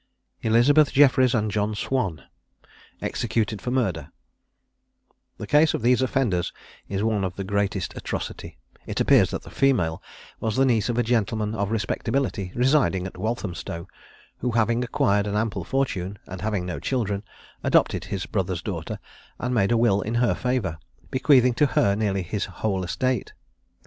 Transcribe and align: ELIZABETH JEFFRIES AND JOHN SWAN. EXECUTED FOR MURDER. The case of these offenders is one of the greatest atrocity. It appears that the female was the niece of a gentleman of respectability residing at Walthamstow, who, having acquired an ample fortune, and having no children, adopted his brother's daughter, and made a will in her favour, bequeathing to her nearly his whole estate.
ELIZABETH 0.41 0.91
JEFFRIES 0.93 1.35
AND 1.35 1.51
JOHN 1.51 1.75
SWAN. 1.75 2.23
EXECUTED 3.03 3.61
FOR 3.61 3.69
MURDER. 3.69 4.11
The 5.37 5.45
case 5.45 5.75
of 5.75 5.83
these 5.83 6.01
offenders 6.01 6.51
is 6.89 7.03
one 7.03 7.23
of 7.23 7.35
the 7.35 7.43
greatest 7.43 7.95
atrocity. 7.95 8.57
It 8.87 8.99
appears 8.99 9.29
that 9.29 9.43
the 9.43 9.51
female 9.51 10.01
was 10.39 10.55
the 10.55 10.65
niece 10.65 10.89
of 10.89 10.97
a 10.97 11.03
gentleman 11.03 11.53
of 11.53 11.69
respectability 11.69 12.51
residing 12.55 13.05
at 13.05 13.15
Walthamstow, 13.19 13.87
who, 14.37 14.49
having 14.49 14.83
acquired 14.83 15.27
an 15.27 15.35
ample 15.35 15.63
fortune, 15.63 16.17
and 16.25 16.41
having 16.41 16.65
no 16.65 16.79
children, 16.79 17.21
adopted 17.63 18.05
his 18.05 18.25
brother's 18.25 18.63
daughter, 18.63 18.97
and 19.37 19.53
made 19.53 19.71
a 19.71 19.77
will 19.77 20.01
in 20.01 20.15
her 20.15 20.33
favour, 20.33 20.79
bequeathing 21.11 21.53
to 21.53 21.67
her 21.67 21.93
nearly 21.93 22.23
his 22.23 22.45
whole 22.45 22.83
estate. 22.83 23.33